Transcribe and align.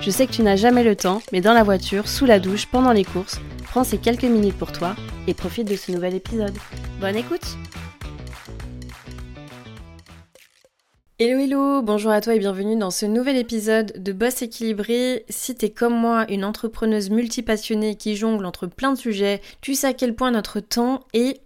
Je 0.00 0.10
sais 0.10 0.26
que 0.26 0.32
tu 0.32 0.42
n'as 0.42 0.56
jamais 0.56 0.84
le 0.84 0.94
temps, 0.94 1.20
mais 1.32 1.40
dans 1.40 1.54
la 1.54 1.62
voiture, 1.62 2.08
sous 2.08 2.26
la 2.26 2.38
douche, 2.38 2.66
pendant 2.66 2.92
les 2.92 3.04
courses, 3.04 3.40
prends 3.64 3.84
ces 3.84 3.98
quelques 3.98 4.24
minutes 4.24 4.56
pour 4.56 4.72
toi 4.72 4.94
et 5.26 5.34
profite 5.34 5.68
de 5.68 5.76
ce 5.76 5.90
nouvel 5.90 6.14
épisode. 6.14 6.54
Bonne 7.00 7.16
écoute 7.16 7.56
Hello 11.18 11.38
hello, 11.38 11.82
bonjour 11.82 12.10
à 12.10 12.20
toi 12.20 12.34
et 12.34 12.38
bienvenue 12.38 12.76
dans 12.76 12.90
ce 12.90 13.06
nouvel 13.06 13.38
épisode 13.38 13.94
de 13.96 14.12
Boss 14.12 14.42
équilibré. 14.42 15.24
Si 15.30 15.54
t'es 15.54 15.70
comme 15.70 15.98
moi 15.98 16.26
une 16.30 16.44
entrepreneuse 16.44 17.08
multipassionnée 17.08 17.94
qui 17.96 18.16
jongle 18.16 18.44
entre 18.44 18.66
plein 18.66 18.92
de 18.92 18.98
sujets, 18.98 19.40
tu 19.62 19.74
sais 19.74 19.86
à 19.86 19.94
quel 19.94 20.14
point 20.14 20.30
notre 20.30 20.60
temps 20.60 21.00
est 21.14 21.40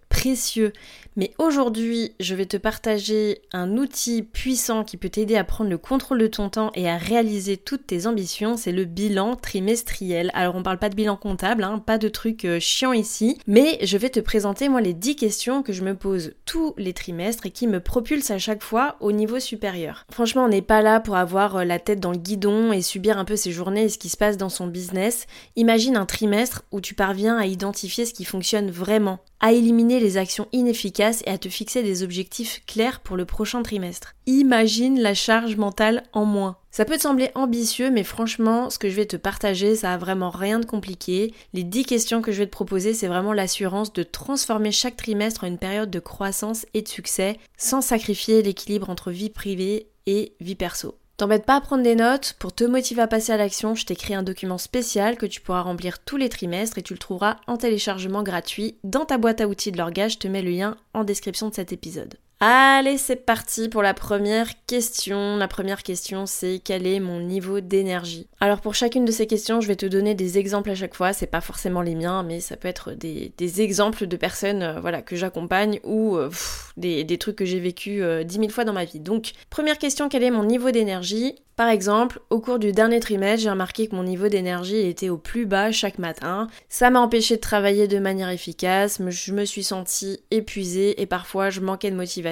Mais 1.17 1.33
aujourd'hui, 1.37 2.13
je 2.21 2.35
vais 2.35 2.45
te 2.45 2.55
partager 2.55 3.41
un 3.51 3.75
outil 3.77 4.23
puissant 4.23 4.85
qui 4.85 4.95
peut 4.95 5.09
t'aider 5.09 5.35
à 5.35 5.43
prendre 5.43 5.69
le 5.69 5.77
contrôle 5.77 6.19
de 6.19 6.27
ton 6.27 6.49
temps 6.49 6.71
et 6.73 6.89
à 6.89 6.95
réaliser 6.97 7.57
toutes 7.57 7.85
tes 7.85 8.07
ambitions, 8.07 8.55
c'est 8.55 8.71
le 8.71 8.85
bilan 8.85 9.35
trimestriel. 9.35 10.31
Alors 10.33 10.55
on 10.55 10.63
parle 10.63 10.77
pas 10.77 10.87
de 10.87 10.95
bilan 10.95 11.17
comptable, 11.17 11.63
hein, 11.63 11.79
pas 11.79 11.97
de 11.97 12.07
trucs 12.07 12.45
euh, 12.45 12.61
chiants 12.61 12.93
ici, 12.93 13.37
mais 13.45 13.77
je 13.81 13.97
vais 13.97 14.09
te 14.09 14.21
présenter 14.21 14.69
moi 14.69 14.79
les 14.79 14.93
10 14.93 15.17
questions 15.17 15.63
que 15.63 15.73
je 15.73 15.83
me 15.83 15.95
pose 15.95 16.33
tous 16.45 16.73
les 16.77 16.93
trimestres 16.93 17.45
et 17.45 17.51
qui 17.51 17.67
me 17.67 17.81
propulsent 17.81 18.31
à 18.31 18.39
chaque 18.39 18.63
fois 18.63 18.95
au 19.01 19.11
niveau 19.11 19.39
supérieur. 19.39 20.05
Franchement, 20.11 20.45
on 20.45 20.49
n'est 20.49 20.61
pas 20.61 20.81
là 20.81 21.01
pour 21.01 21.17
avoir 21.17 21.57
euh, 21.57 21.63
la 21.65 21.79
tête 21.79 21.99
dans 21.99 22.11
le 22.11 22.17
guidon 22.17 22.71
et 22.71 22.81
subir 22.81 23.17
un 23.17 23.25
peu 23.25 23.35
ses 23.35 23.51
journées 23.51 23.83
et 23.83 23.89
ce 23.89 23.97
qui 23.97 24.09
se 24.09 24.17
passe 24.17 24.37
dans 24.37 24.49
son 24.49 24.67
business. 24.67 25.25
Imagine 25.57 25.97
un 25.97 26.05
trimestre 26.05 26.63
où 26.71 26.79
tu 26.79 26.93
parviens 26.93 27.37
à 27.37 27.47
identifier 27.47 28.05
ce 28.05 28.13
qui 28.13 28.23
fonctionne 28.23 28.71
vraiment, 28.71 29.19
à 29.41 29.51
éliminer 29.51 29.99
les 29.99 30.17
actions 30.17 30.47
inefficaces 30.53 31.23
et 31.25 31.31
à 31.31 31.37
te 31.37 31.49
fixer 31.49 31.83
des 31.83 32.03
objectifs 32.03 32.63
clairs 32.65 33.01
pour 33.01 33.17
le 33.17 33.25
prochain 33.25 33.63
trimestre. 33.63 34.13
Imagine 34.27 35.01
la 35.01 35.13
charge 35.13 35.57
mentale 35.57 36.03
en 36.13 36.25
moins. 36.25 36.57
Ça 36.69 36.85
peut 36.85 36.95
te 36.95 37.01
sembler 37.01 37.31
ambitieux, 37.35 37.91
mais 37.91 38.03
franchement, 38.03 38.69
ce 38.69 38.79
que 38.79 38.89
je 38.89 38.95
vais 38.95 39.05
te 39.05 39.17
partager, 39.17 39.75
ça 39.75 39.93
a 39.93 39.97
vraiment 39.97 40.29
rien 40.29 40.59
de 40.59 40.65
compliqué. 40.65 41.33
Les 41.53 41.63
10 41.63 41.85
questions 41.85 42.21
que 42.21 42.31
je 42.31 42.37
vais 42.37 42.45
te 42.45 42.51
proposer, 42.51 42.93
c'est 42.93 43.07
vraiment 43.07 43.33
l'assurance 43.33 43.91
de 43.91 44.03
transformer 44.03 44.71
chaque 44.71 44.95
trimestre 44.95 45.43
en 45.43 45.47
une 45.47 45.57
période 45.57 45.91
de 45.91 45.99
croissance 45.99 46.65
et 46.73 46.81
de 46.81 46.87
succès, 46.87 47.37
sans 47.57 47.81
sacrifier 47.81 48.41
l'équilibre 48.41 48.89
entre 48.89 49.11
vie 49.11 49.29
privée 49.29 49.87
et 50.05 50.33
vie 50.39 50.55
perso. 50.55 51.00
T'embête 51.21 51.45
pas 51.45 51.57
à 51.57 51.61
prendre 51.61 51.83
des 51.83 51.93
notes, 51.93 52.33
pour 52.39 52.51
te 52.51 52.63
motiver 52.63 53.03
à 53.03 53.07
passer 53.07 53.31
à 53.31 53.37
l'action, 53.37 53.75
je 53.75 53.85
créé 53.85 54.15
un 54.15 54.23
document 54.23 54.57
spécial 54.57 55.17
que 55.17 55.27
tu 55.27 55.39
pourras 55.39 55.61
remplir 55.61 55.99
tous 55.99 56.17
les 56.17 56.29
trimestres 56.29 56.79
et 56.79 56.81
tu 56.81 56.93
le 56.93 56.97
trouveras 56.97 57.35
en 57.45 57.57
téléchargement 57.57 58.23
gratuit 58.23 58.79
dans 58.83 59.05
ta 59.05 59.19
boîte 59.19 59.39
à 59.39 59.47
outils 59.47 59.71
de 59.71 59.77
l'orgage, 59.77 60.13
je 60.13 60.17
te 60.17 60.27
mets 60.27 60.41
le 60.41 60.49
lien 60.49 60.77
en 60.95 61.03
description 61.03 61.49
de 61.49 61.53
cet 61.53 61.73
épisode. 61.73 62.17
Allez, 62.43 62.97
c'est 62.97 63.17
parti 63.17 63.69
pour 63.69 63.83
la 63.83 63.93
première 63.93 64.47
question. 64.65 65.37
La 65.37 65.47
première 65.47 65.83
question, 65.83 66.25
c'est 66.25 66.59
quel 66.63 66.87
est 66.87 66.99
mon 66.99 67.19
niveau 67.19 67.59
d'énergie? 67.59 68.25
Alors 68.39 68.61
pour 68.61 68.73
chacune 68.73 69.05
de 69.05 69.11
ces 69.11 69.27
questions, 69.27 69.61
je 69.61 69.67
vais 69.67 69.75
te 69.75 69.85
donner 69.85 70.15
des 70.15 70.39
exemples 70.39 70.71
à 70.71 70.75
chaque 70.75 70.95
fois. 70.95 71.13
C'est 71.13 71.27
pas 71.27 71.39
forcément 71.39 71.83
les 71.83 71.93
miens, 71.93 72.23
mais 72.23 72.39
ça 72.39 72.57
peut 72.57 72.67
être 72.67 72.93
des, 72.93 73.31
exemples 73.61 74.07
de 74.07 74.17
personnes 74.17 74.63
euh, 74.63 74.79
voilà, 74.79 75.03
que 75.03 75.15
j'accompagne 75.15 75.79
ou 75.83 76.15
euh, 76.15 76.31
des, 76.77 77.05
trucs 77.19 77.35
que 77.35 77.45
j'ai 77.45 77.59
vécu 77.59 78.01
euh, 78.01 78.23
dix 78.23 78.39
mille 78.39 78.49
fois 78.49 78.65
dans 78.65 78.73
ma 78.73 78.85
vie. 78.85 78.99
Donc, 78.99 79.33
première 79.51 79.77
question, 79.77 80.09
quel 80.09 80.23
est 80.23 80.31
mon 80.31 80.43
niveau 80.43 80.71
d'énergie? 80.71 81.35
Par 81.57 81.69
exemple, 81.69 82.21
au 82.31 82.39
cours 82.39 82.57
du 82.57 82.71
dernier 82.71 82.99
trimestre, 82.99 83.43
j'ai 83.43 83.49
remarqué 83.51 83.87
que 83.87 83.95
mon 83.95 84.03
niveau 84.03 84.29
d'énergie 84.29 84.77
était 84.77 85.09
au 85.09 85.17
plus 85.17 85.45
bas 85.45 85.71
chaque 85.71 85.99
matin. 85.99 86.47
Ça 86.69 86.89
m'a 86.89 86.99
empêché 86.99 87.35
de 87.35 87.41
travailler 87.41 87.87
de 87.87 87.99
manière 87.99 88.29
efficace, 88.29 88.99
je 89.07 89.33
me 89.33 89.45
suis 89.45 89.61
sentie 89.61 90.21
épuisée 90.31 90.99
et 90.99 91.05
parfois 91.05 91.51
je 91.51 91.59
manquais 91.59 91.91
de 91.91 91.95
motivation. 91.95 92.30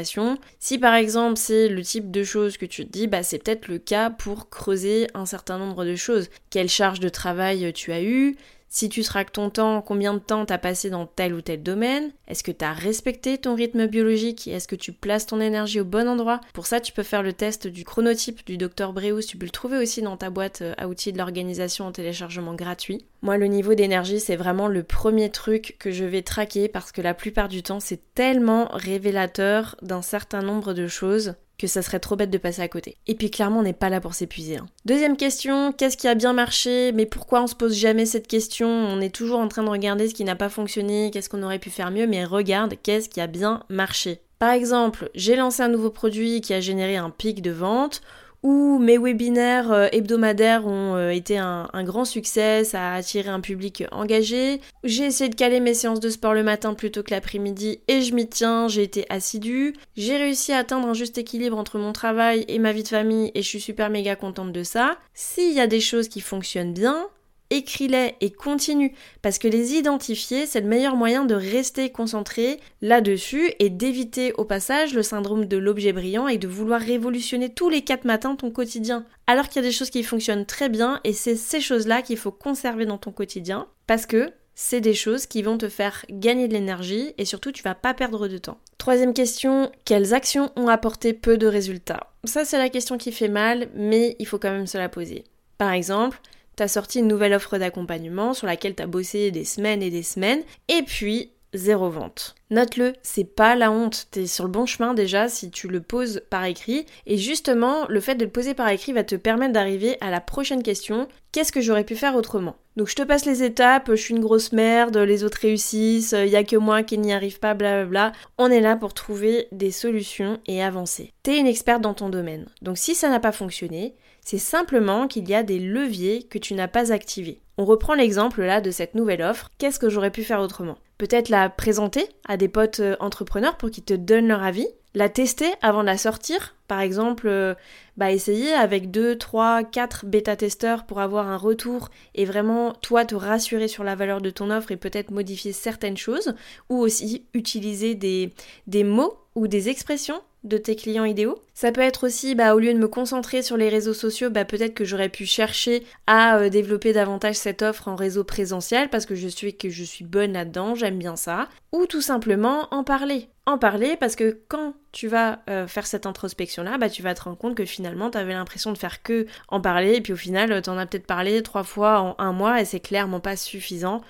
Si 0.60 0.78
par 0.78 0.96
exemple 0.96 1.38
c'est 1.38 1.68
le 1.68 1.82
type 1.82 2.12
de 2.12 2.24
choses 2.24 2.58
que 2.58 2.66
tu 2.66 2.86
te 2.86 2.92
dis, 2.92 3.08
bah 3.08 3.24
c'est 3.24 3.44
peut-être 3.44 3.68
le 3.68 3.80
cas 3.80 4.10
pour 4.10 4.50
creuser 4.50 5.08
un 5.14 5.26
certain 5.26 5.58
nombre 5.58 5.86
de 5.86 5.96
choses. 5.96 6.30
Quelle 6.50 6.70
charge 6.70 7.00
de 7.00 7.10
travail 7.10 7.72
tu 7.74 7.92
as 7.92 8.02
eu 8.02 8.38
si 8.70 8.88
tu 8.88 9.02
traques 9.02 9.32
ton 9.32 9.50
temps, 9.50 9.82
combien 9.82 10.14
de 10.14 10.20
temps 10.20 10.46
t'as 10.46 10.60
passé 10.60 10.92
dans 10.92 11.08
tel 11.08 11.34
ou 11.34 11.42
tel 11.42 11.64
domaine? 11.64 12.12
Est-ce 12.28 12.44
que 12.44 12.52
t'as 12.52 12.72
respecté 12.72 13.40
ton 13.40 13.56
rythme 13.56 13.88
biologique? 13.88 14.48
Est-ce 14.48 14.68
que 14.68 14.76
tu 14.76 14.92
places 14.92 15.26
ton 15.26 15.42
énergie 15.42 15.80
au 15.80 15.86
bon 15.86 16.08
endroit? 16.08 16.40
Pour 16.54 16.68
ça, 16.68 16.80
tu 16.80 16.94
peux 16.94 17.04
faire 17.04 17.24
le 17.24 17.34
test 17.34 17.66
du 17.66 17.84
chronotype 17.84 18.46
du 18.46 18.58
docteur 18.58 18.94
Breus. 18.94 19.26
Tu 19.26 19.38
peux 19.38 19.46
le 19.46 19.52
trouver 19.52 19.80
aussi 19.80 20.04
dans 20.04 20.18
ta 20.18 20.30
boîte 20.30 20.62
euh, 20.62 20.74
à 20.78 20.88
outils 20.88 21.12
de 21.12 21.18
l'organisation 21.18 21.88
en 21.88 21.92
téléchargement 21.92 22.54
gratuit. 22.54 23.06
Moi, 23.24 23.38
le 23.38 23.48
niveau 23.48 23.74
d'énergie, 23.74 24.20
c'est 24.20 24.36
vraiment 24.36 24.68
le 24.68 24.84
premier 24.84 25.32
truc 25.32 25.76
que 25.80 25.90
je 25.90 26.06
vais 26.06 26.22
traquer 26.22 26.68
parce 26.68 26.92
que 26.92 27.02
la 27.02 27.16
plupart 27.16 27.50
du 27.50 27.64
temps, 27.64 27.80
c'est 27.80 28.14
tellement 28.14 28.70
révélateur 28.72 29.76
d'un 29.82 30.04
certain 30.04 30.44
nombre 30.44 30.74
de 30.74 30.88
choses 30.88 31.34
que 31.60 31.68
ça 31.68 31.82
serait 31.84 32.00
trop 32.00 32.16
bête 32.16 32.32
de 32.32 32.38
passer 32.40 32.62
à 32.62 32.68
côté. 32.68 32.98
Et 33.06 33.14
puis 33.14 33.30
clairement, 33.30 33.60
on 33.60 33.64
n'est 33.64 33.74
pas 33.74 33.90
là 33.90 34.02
pour 34.02 34.16
s'épuiser. 34.16 34.58
Hein. 34.58 34.66
Deuxième 34.86 35.18
question, 35.18 35.74
qu'est-ce 35.74 35.98
qui 35.98 36.08
a 36.08 36.16
bien 36.16 36.34
marché? 36.34 36.92
Mais 36.94 37.06
pourquoi 37.06 37.44
on 37.44 37.48
se 37.48 37.56
pose 37.56 37.76
jamais 37.76 38.06
cette 38.06 38.28
question? 38.28 38.68
On 38.68 39.02
est 39.02 39.14
toujours 39.14 39.40
en 39.40 39.48
train 39.48 39.64
de 39.64 39.70
regarder 39.70 40.08
ce 40.08 40.16
qui 40.16 40.24
n'a 40.24 40.36
pas 40.36 40.50
fonctionné, 40.50 41.12
qu'est-ce 41.12 41.30
qu'on 41.30 41.44
aurait 41.44 41.60
pu 41.60 41.70
faire 41.70 41.92
mieux, 41.92 42.08
mais 42.08 42.24
regarde, 42.24 42.76
qu'est-ce 42.82 43.10
qui 43.10 43.22
a 43.22 43.28
bien 43.28 43.64
marché? 43.70 44.22
Par 44.40 44.52
exemple, 44.52 45.10
j'ai 45.16 45.36
lancé 45.36 45.62
un 45.62 45.68
nouveau 45.68 45.90
produit 45.90 46.40
qui 46.40 46.54
a 46.54 46.62
généré 46.62 46.96
un 46.96 47.10
pic 47.10 47.42
de 47.42 47.52
vente 47.52 48.02
où 48.44 48.80
mes 48.80 48.98
webinaires 48.98 49.72
euh, 49.72 49.88
hebdomadaires 49.92 50.66
ont 50.66 50.96
euh, 50.96 51.10
été 51.10 51.38
un, 51.38 51.68
grand 51.84 52.06
succès, 52.06 52.64
ça 52.64 52.92
a 52.92 52.96
attiré 52.96 53.30
un 53.30 53.42
public 53.42 53.84
engagé. 53.92 54.62
J'ai 54.84 55.06
essayé 55.06 55.30
de 55.30 55.36
caler 55.36 55.60
mes 55.60 55.74
séances 55.74 56.00
de 56.00 56.10
sport 56.10 56.34
le 56.34 56.44
matin 56.44 56.74
plutôt 56.74 57.04
que 57.04 57.12
l'après-midi 57.12 57.82
et 57.88 58.02
je 58.02 58.14
m'y 58.14 58.28
tiens, 58.28 58.68
j'ai 58.68 58.84
été 58.84 59.06
assidue. 59.10 59.74
J'ai 59.96 60.18
réussi 60.18 60.54
à 60.54 60.58
atteindre 60.60 60.88
un 60.88 60.94
juste 60.94 61.18
équilibre 61.18 61.58
entre 61.58 61.78
mon 61.78 61.94
travail 61.94 62.46
et 62.48 62.60
ma 62.60 62.72
vie 62.72 62.84
de 62.84 62.88
famille 62.88 63.32
et 63.36 63.42
je 63.42 63.48
suis 63.48 63.62
super 63.62 63.90
méga 63.90 64.16
contente 64.16 64.52
de 64.52 64.64
ça. 64.64 64.98
S'il 65.14 65.54
y 65.54 65.60
a 65.60 65.68
des 65.68 65.82
choses 65.82 66.08
qui 66.08 66.22
fonctionnent 66.22 66.74
bien, 66.74 67.08
écris-les 67.50 68.16
et 68.22 68.32
continue, 68.32 68.94
parce 69.22 69.40
que 69.40 69.48
les 69.48 69.74
identifier, 69.74 70.46
c'est 70.46 70.62
le 70.62 70.68
meilleur 70.68 70.96
moyen 70.96 71.26
de 71.26 71.36
rester 71.36 71.92
concentré 71.92 72.60
là-dessus 72.82 73.52
et 73.60 73.70
d'éviter 73.70 74.34
au 74.34 74.46
passage 74.46 74.94
le 74.94 75.04
syndrome 75.04 75.46
de 75.46 75.58
l'objet 75.58 75.94
brillant 75.94 76.28
et 76.28 76.38
de 76.38 76.48
vouloir 76.48 76.82
révolutionner 76.82 77.50
tous 77.50 77.70
les 77.70 77.82
quatre 77.82 78.06
matins 78.06 78.36
ton 78.36 78.52
quotidien. 78.52 79.06
Alors 79.28 79.48
qu'il 79.48 79.62
y 79.62 79.66
a 79.66 79.68
des 79.68 79.76
choses 79.76 79.90
qui 79.90 80.04
fonctionnent 80.04 80.46
très 80.46 80.70
bien 80.70 81.00
et 81.04 81.14
c'est 81.14 81.36
ces 81.36 81.62
choses-là 81.62 82.02
qu'il 82.02 82.18
faut 82.18 82.32
conserver 82.32 82.86
dans 82.86 82.98
ton 82.98 83.12
quotidien, 83.12 83.68
parce 83.88 84.06
que 84.06 84.32
c'est 84.56 84.82
des 84.82 84.94
choses 84.94 85.26
qui 85.26 85.42
vont 85.42 85.58
te 85.58 85.70
faire 85.70 86.06
gagner 86.10 86.50
de 86.50 86.54
l'énergie 86.54 87.14
et 87.18 87.24
surtout 87.24 87.54
tu 87.54 87.64
vas 87.64 87.76
pas 87.76 87.94
perdre 87.94 88.28
de 88.28 88.38
temps. 88.38 88.60
Troisième 88.78 89.14
question, 89.14 89.72
quelles 89.86 90.14
actions 90.14 90.52
ont 90.58 90.68
apporté 90.68 91.14
peu 91.14 91.38
de 91.38 91.48
résultats? 91.48 92.12
Ça 92.26 92.44
c'est 92.44 92.58
la 92.58 92.70
question 92.70 92.98
qui 92.98 93.14
fait 93.14 93.30
mal, 93.30 93.70
mais 93.74 94.18
il 94.20 94.28
faut 94.28 94.38
quand 94.38 94.52
même 94.52 94.68
se 94.68 94.78
la 94.78 94.90
poser. 94.90 95.24
Par 95.58 95.72
exemple, 95.72 96.20
t'as 96.60 96.68
sorti 96.68 97.00
une 97.00 97.08
nouvelle 97.08 97.34
offre 97.34 97.58
d'accompagnement 97.58 98.34
sur 98.34 98.46
laquelle 98.46 98.76
t'as 98.76 98.86
bossé 98.86 99.32
des 99.32 99.46
semaines 99.46 99.82
et 99.82 99.90
des 99.90 100.04
semaines, 100.04 100.42
et 100.68 100.82
puis 100.84 101.32
zéro 101.54 101.90
vente. 101.90 102.36
Note-le, 102.50 102.92
c'est 103.02 103.24
pas 103.24 103.56
la 103.56 103.72
honte, 103.72 104.08
t'es 104.12 104.28
sur 104.28 104.44
le 104.44 104.52
bon 104.52 104.66
chemin 104.66 104.94
déjà 104.94 105.30
si 105.30 105.52
tu 105.52 105.70
le 105.70 105.80
poses 105.80 106.22
par 106.30 106.44
écrit, 106.44 106.86
et 107.06 107.18
justement, 107.18 107.88
le 107.88 108.02
fait 108.02 108.16
de 108.16 108.26
le 108.26 108.30
poser 108.30 108.56
par 108.56 108.68
écrit 108.68 108.92
va 108.92 109.06
te 109.06 109.16
permettre 109.16 109.54
d'arriver 109.54 109.96
à 110.02 110.12
la 110.12 110.20
prochaine 110.20 110.62
question, 110.62 111.08
qu'est-ce 111.32 111.54
que 111.54 111.62
j'aurais 111.62 111.86
pu 111.86 111.96
faire 111.96 112.18
autrement? 112.18 112.58
Donc 112.76 112.90
je 112.90 112.96
te 112.96 113.04
passe 113.04 113.26
les 113.26 113.42
étapes, 113.42 113.92
je 113.92 113.96
suis 113.96 114.14
une 114.14 114.20
grosse 114.20 114.52
merde, 114.52 114.98
les 114.98 115.24
autres 115.24 115.40
réussissent, 115.42 116.14
il 116.18 116.30
y 116.30 116.36
a 116.36 116.44
que 116.44 116.58
moi 116.58 116.84
qui 116.84 116.98
n'y 116.98 117.14
arrive 117.14 117.40
pas, 117.40 117.54
blablabla. 117.54 118.12
On 118.38 118.52
est 118.52 118.62
là 118.62 118.76
pour 118.76 118.94
trouver 118.94 119.48
des 119.54 119.72
solutions 119.72 120.42
et 120.46 120.62
avancer. 120.62 121.14
T'es 121.24 121.40
une 121.40 121.48
experte 121.48 121.82
dans 121.82 121.94
ton 121.94 122.10
domaine, 122.10 122.48
donc 122.62 122.78
si 122.78 122.96
ça 122.96 123.10
n'a 123.10 123.22
pas 123.22 123.32
fonctionné, 123.32 123.96
c'est 124.22 124.38
simplement 124.38 125.08
qu'il 125.08 125.28
y 125.30 125.36
a 125.36 125.44
des 125.44 125.60
leviers 125.60 126.24
que 126.24 126.38
tu 126.38 126.54
n'as 126.54 126.68
pas 126.68 126.92
activés. 126.92 127.42
On 127.58 127.66
reprend 127.66 127.94
l'exemple 127.94 128.42
là 128.44 128.62
de 128.62 128.72
cette 128.72 128.96
nouvelle 128.96 129.22
offre. 129.22 129.52
Qu'est-ce 129.58 129.80
que 129.80 129.90
j'aurais 129.90 130.12
pu 130.12 130.24
faire 130.24 130.40
autrement? 130.40 130.78
Peut-être 130.98 131.30
la 131.30 131.50
présenter 131.50 132.08
à 132.28 132.38
des 132.38 132.48
potes 132.48 132.80
euh, 132.80 132.96
entrepreneurs 133.00 133.58
pour 133.58 133.72
qu'ils 133.72 133.84
te 133.84 133.94
donnent 133.94 134.28
leur 134.28 134.44
avis, 134.44 134.68
la 134.94 135.10
tester 135.10 135.48
avant 135.62 135.82
de 135.82 135.88
la 135.88 135.98
sortir, 135.98 136.56
par 136.68 136.80
exemple, 136.82 137.28
euh, 137.28 137.56
bah 137.98 138.12
essayer 138.12 138.54
avec 138.54 138.92
2, 138.92 139.18
3, 139.18 139.64
4 139.64 140.06
bêta-testeurs 140.06 140.86
pour 140.86 141.00
avoir 141.00 141.28
un 141.28 141.38
retour 141.38 141.90
et 142.16 142.26
vraiment 142.26 142.74
toi 142.74 143.06
te 143.06 143.16
rassurer 143.16 143.68
sur 143.68 143.84
la 143.84 143.96
valeur 143.96 144.22
de 144.22 144.30
ton 144.30 144.52
offre 144.52 144.72
et 144.72 144.78
peut-être 144.78 145.12
modifier 145.12 145.52
certaines 145.52 145.98
choses, 145.98 146.36
ou 146.70 146.78
aussi 146.78 147.26
utiliser 147.34 147.96
des, 147.96 148.34
des 148.68 148.84
mots 148.84 149.18
ou 149.36 149.48
des 149.48 149.70
expressions 149.70 150.22
de 150.44 150.58
tes 150.58 150.76
clients 150.76 151.06
idéaux. 151.06 151.38
Ça 151.54 151.72
peut 151.72 151.82
être 151.82 152.06
aussi, 152.06 152.34
bah, 152.34 152.56
au 152.56 152.60
lieu 152.60 152.74
de 152.74 152.80
me 152.80 152.88
concentrer 152.88 153.42
sur 153.42 153.58
les 153.58 153.68
réseaux 153.68 153.94
sociaux, 153.94 154.30
bah, 154.30 154.46
peut-être 154.46 154.74
que 154.74 154.86
j'aurais 154.86 155.10
pu 155.10 155.26
chercher 155.26 155.84
à 156.08 156.38
euh, 156.38 156.50
développer 156.50 156.94
davantage 156.94 157.36
cette 157.36 157.62
offre 157.62 157.90
en 157.90 157.96
réseau 157.96 158.24
présentiel 158.24 158.90
parce 158.90 159.06
que 159.06 159.16
je 159.16 159.28
suis 159.28 159.58
que 159.58 159.70
je 159.70 159.84
suis 159.84 160.06
bonne 160.06 160.34
là-dedans, 160.34 160.76
j'aime 160.76 160.98
bien 160.98 161.18
ça. 161.18 161.50
Ou 161.74 161.86
tout 161.86 162.02
simplement 162.02 162.68
en 162.72 162.84
parler. 162.84 163.28
En 163.46 163.58
parler 163.58 163.98
parce 164.00 164.16
que 164.16 164.40
quand 164.48 164.76
tu 164.92 165.08
vas 165.08 165.40
euh, 165.50 165.68
faire 165.68 165.86
cette 165.86 166.06
introspection-là, 166.06 166.78
bah, 166.78 166.90
tu 166.90 167.02
vas 167.02 167.14
te 167.14 167.24
rendre 167.24 167.38
compte 167.38 167.56
que 167.56 167.66
finalement, 167.66 168.10
tu 168.10 168.18
avais 168.18 168.34
l'impression 168.34 168.72
de 168.72 168.78
faire 168.78 169.04
que 169.04 169.26
en 169.50 169.60
parler 169.60 169.96
et 169.96 170.02
puis 170.02 170.14
au 170.14 170.18
final, 170.18 170.62
tu 170.62 170.70
en 170.70 170.78
as 170.78 170.86
peut-être 170.86 171.08
parlé 171.08 171.44
trois 171.44 171.64
fois 171.64 172.00
en 172.00 172.16
un 172.18 172.32
mois 172.32 172.62
et 172.62 172.66
c'est 172.66 172.80
clairement 172.80 173.20
pas 173.20 173.36
suffisant 173.36 174.02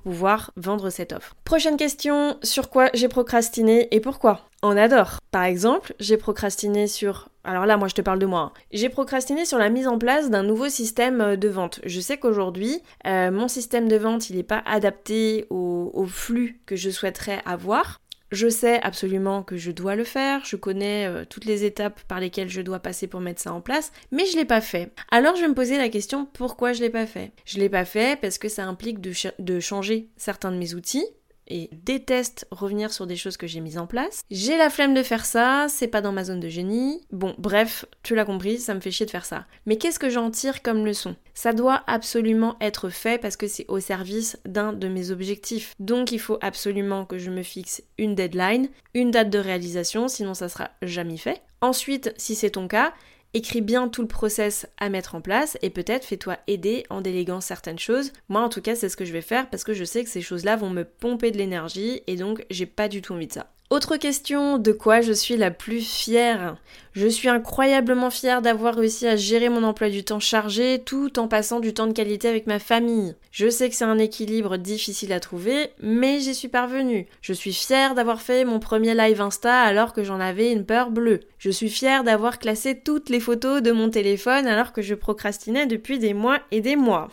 pouvoir 0.00 0.50
vendre 0.56 0.90
cette 0.90 1.12
offre. 1.12 1.34
Prochaine 1.44 1.76
question, 1.76 2.36
sur 2.42 2.70
quoi 2.70 2.90
j'ai 2.94 3.08
procrastiné 3.08 3.88
et 3.90 4.00
pourquoi? 4.00 4.48
On 4.62 4.76
adore. 4.76 5.18
Par 5.30 5.44
exemple, 5.44 5.94
j'ai 5.98 6.16
procrastiné 6.16 6.86
sur... 6.86 7.28
Alors 7.44 7.66
là, 7.66 7.76
moi 7.76 7.88
je 7.88 7.94
te 7.94 8.00
parle 8.00 8.20
de 8.20 8.26
moi. 8.26 8.40
Hein. 8.40 8.60
J'ai 8.70 8.88
procrastiné 8.88 9.44
sur 9.44 9.58
la 9.58 9.68
mise 9.70 9.88
en 9.88 9.98
place 9.98 10.30
d'un 10.30 10.44
nouveau 10.44 10.68
système 10.68 11.20
euh, 11.20 11.36
de 11.36 11.48
vente. 11.48 11.80
Je 11.84 12.00
sais 12.00 12.16
qu'aujourd'hui, 12.16 12.80
euh, 13.06 13.32
mon 13.32 13.48
système 13.48 13.88
de 13.88 13.96
vente, 13.96 14.30
il 14.30 14.36
n'est 14.36 14.44
pas 14.44 14.62
adapté 14.64 15.46
au 15.50 16.06
flux 16.06 16.60
que 16.66 16.76
je 16.76 16.90
souhaiterais 16.90 17.42
avoir. 17.44 18.01
Je 18.32 18.48
sais 18.48 18.80
absolument 18.80 19.42
que 19.42 19.58
je 19.58 19.70
dois 19.70 19.94
le 19.94 20.04
faire, 20.04 20.42
je 20.46 20.56
connais 20.56 21.06
euh, 21.06 21.26
toutes 21.28 21.44
les 21.44 21.64
étapes 21.64 22.00
par 22.08 22.18
lesquelles 22.18 22.48
je 22.48 22.62
dois 22.62 22.80
passer 22.80 23.06
pour 23.06 23.20
mettre 23.20 23.42
ça 23.42 23.52
en 23.52 23.60
place, 23.60 23.92
mais 24.10 24.24
je 24.24 24.38
l'ai 24.38 24.46
pas 24.46 24.62
fait. 24.62 24.90
Alors 25.10 25.36
je 25.36 25.42
vais 25.42 25.48
me 25.48 25.54
poser 25.54 25.76
la 25.76 25.90
question 25.90 26.24
pourquoi 26.24 26.72
je 26.72 26.80
l'ai 26.80 26.88
pas 26.88 27.06
fait? 27.06 27.32
Je 27.44 27.58
l'ai 27.58 27.68
pas 27.68 27.84
fait 27.84 28.18
parce 28.18 28.38
que 28.38 28.48
ça 28.48 28.64
implique 28.64 29.00
de 29.02 29.60
changer 29.60 30.08
certains 30.16 30.50
de 30.50 30.56
mes 30.56 30.72
outils, 30.72 31.04
et 31.48 31.70
déteste 31.72 32.46
revenir 32.50 32.92
sur 32.92 33.06
des 33.06 33.16
choses 33.16 33.36
que 33.36 33.46
j'ai 33.46 33.60
mises 33.60 33.78
en 33.78 33.86
place. 33.86 34.22
J'ai 34.30 34.56
la 34.56 34.70
flemme 34.70 34.94
de 34.94 35.02
faire 35.02 35.24
ça, 35.24 35.66
c'est 35.68 35.88
pas 35.88 36.00
dans 36.00 36.12
ma 36.12 36.24
zone 36.24 36.40
de 36.40 36.48
génie. 36.48 37.00
Bon, 37.10 37.34
bref, 37.38 37.84
tu 38.02 38.14
l'as 38.14 38.24
compris, 38.24 38.58
ça 38.58 38.74
me 38.74 38.80
fait 38.80 38.90
chier 38.90 39.06
de 39.06 39.10
faire 39.10 39.24
ça. 39.24 39.46
Mais 39.66 39.76
qu'est-ce 39.76 39.98
que 39.98 40.10
j'en 40.10 40.30
tire 40.30 40.62
comme 40.62 40.84
leçon? 40.84 41.16
Ça 41.34 41.52
doit 41.52 41.82
absolument 41.86 42.56
être 42.60 42.88
fait 42.88 43.20
parce 43.20 43.36
que 43.36 43.48
c'est 43.48 43.66
au 43.68 43.80
service 43.80 44.38
d'un 44.44 44.72
de 44.72 44.88
mes 44.88 45.10
objectifs. 45.10 45.74
Donc 45.78 46.12
il 46.12 46.20
faut 46.20 46.38
absolument 46.40 47.04
que 47.04 47.18
je 47.18 47.30
me 47.30 47.42
fixe 47.42 47.82
une 47.98 48.14
deadline, 48.14 48.68
une 48.94 49.10
date 49.10 49.30
de 49.30 49.38
réalisation, 49.38 50.08
sinon 50.08 50.34
ça 50.34 50.48
sera 50.48 50.70
jamais 50.82 51.16
fait. 51.16 51.42
Ensuite, 51.60 52.12
si 52.16 52.34
c'est 52.34 52.50
ton 52.50 52.68
cas, 52.68 52.92
Écris 53.34 53.62
bien 53.62 53.88
tout 53.88 54.02
le 54.02 54.08
process 54.08 54.66
à 54.76 54.90
mettre 54.90 55.14
en 55.14 55.22
place 55.22 55.56
et 55.62 55.70
peut-être 55.70 56.04
fais-toi 56.04 56.36
aider 56.48 56.84
en 56.90 57.00
déléguant 57.00 57.40
certaines 57.40 57.78
choses. 57.78 58.12
Moi 58.28 58.42
en 58.42 58.50
tout 58.50 58.60
cas 58.60 58.74
c'est 58.74 58.90
ce 58.90 58.96
que 58.96 59.06
je 59.06 59.12
vais 59.12 59.22
faire 59.22 59.48
parce 59.48 59.64
que 59.64 59.72
je 59.72 59.84
sais 59.84 60.04
que 60.04 60.10
ces 60.10 60.20
choses-là 60.20 60.56
vont 60.56 60.68
me 60.68 60.84
pomper 60.84 61.30
de 61.30 61.38
l'énergie 61.38 62.02
et 62.06 62.16
donc 62.16 62.44
j'ai 62.50 62.66
pas 62.66 62.88
du 62.88 63.00
tout 63.00 63.14
envie 63.14 63.28
de 63.28 63.32
ça. 63.32 63.50
Autre 63.72 63.96
question, 63.96 64.58
de 64.58 64.70
quoi 64.70 65.00
je 65.00 65.14
suis 65.14 65.38
la 65.38 65.50
plus 65.50 65.80
fière? 65.80 66.58
Je 66.92 67.06
suis 67.06 67.30
incroyablement 67.30 68.10
fière 68.10 68.42
d'avoir 68.42 68.74
réussi 68.74 69.06
à 69.06 69.16
gérer 69.16 69.48
mon 69.48 69.62
emploi 69.62 69.88
du 69.88 70.04
temps 70.04 70.20
chargé 70.20 70.82
tout 70.84 71.18
en 71.18 71.26
passant 71.26 71.58
du 71.58 71.72
temps 71.72 71.86
de 71.86 71.94
qualité 71.94 72.28
avec 72.28 72.46
ma 72.46 72.58
famille. 72.58 73.14
Je 73.30 73.48
sais 73.48 73.70
que 73.70 73.74
c'est 73.74 73.86
un 73.86 73.96
équilibre 73.96 74.58
difficile 74.58 75.10
à 75.14 75.20
trouver, 75.20 75.70
mais 75.80 76.20
j'y 76.20 76.34
suis 76.34 76.48
parvenue. 76.48 77.06
Je 77.22 77.32
suis 77.32 77.54
fière 77.54 77.94
d'avoir 77.94 78.20
fait 78.20 78.44
mon 78.44 78.60
premier 78.60 78.94
live 78.94 79.22
Insta 79.22 79.62
alors 79.62 79.94
que 79.94 80.04
j'en 80.04 80.20
avais 80.20 80.52
une 80.52 80.66
peur 80.66 80.90
bleue. 80.90 81.20
Je 81.38 81.48
suis 81.48 81.70
fière 81.70 82.04
d'avoir 82.04 82.38
classé 82.38 82.78
toutes 82.78 83.08
les 83.08 83.20
photos 83.20 83.62
de 83.62 83.72
mon 83.72 83.88
téléphone 83.88 84.46
alors 84.46 84.74
que 84.74 84.82
je 84.82 84.94
procrastinais 84.94 85.64
depuis 85.64 85.98
des 85.98 86.12
mois 86.12 86.40
et 86.50 86.60
des 86.60 86.76
mois. 86.76 87.08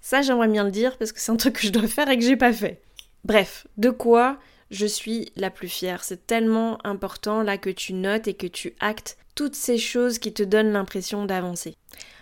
Ça, 0.00 0.22
j'aimerais 0.22 0.46
bien 0.46 0.62
le 0.62 0.70
dire 0.70 0.96
parce 0.96 1.10
que 1.10 1.18
c'est 1.18 1.32
un 1.32 1.36
truc 1.36 1.54
que 1.54 1.66
je 1.66 1.72
dois 1.72 1.88
faire 1.88 2.08
et 2.08 2.16
que 2.16 2.24
j'ai 2.24 2.36
pas 2.36 2.52
fait. 2.52 2.82
Bref, 3.24 3.66
de 3.78 3.90
quoi 3.90 4.38
je 4.70 4.86
suis 4.86 5.32
la 5.36 5.50
plus 5.50 5.68
fière. 5.68 6.04
C'est 6.04 6.26
tellement 6.26 6.78
important 6.84 7.42
là 7.42 7.58
que 7.58 7.70
tu 7.70 7.92
notes 7.94 8.28
et 8.28 8.34
que 8.34 8.46
tu 8.46 8.74
actes 8.80 9.16
toutes 9.34 9.54
ces 9.54 9.78
choses 9.78 10.18
qui 10.18 10.32
te 10.32 10.42
donnent 10.42 10.72
l'impression 10.72 11.24
d'avancer. 11.24 11.76